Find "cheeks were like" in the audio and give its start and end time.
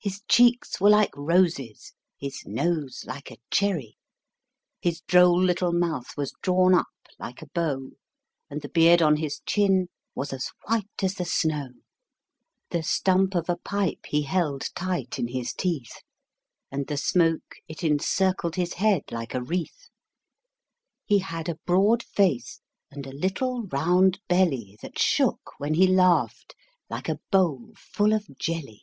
0.28-1.16